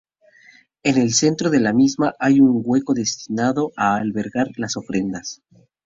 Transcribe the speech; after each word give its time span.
En 0.81 0.97
el 0.99 1.13
centro 1.13 1.51
de 1.51 1.59
la 1.59 1.73
misma 1.73 2.15
hay 2.17 2.39
un 2.41 2.63
hueco 2.65 2.95
destinado 2.95 3.71
a 3.77 3.97
albergar 3.97 4.47
las 4.57 4.75
ofrendas. 4.75 5.43